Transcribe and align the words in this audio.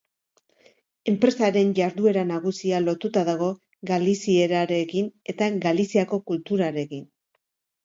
Enpresaren 1.11 1.75
jarduera 1.79 2.23
nagusia 2.29 2.79
lotuta 2.87 3.23
dago 3.29 3.51
Galizierarekin 3.93 5.13
eta 5.35 5.53
Galiziako 5.69 6.23
kulturarekin. 6.33 7.09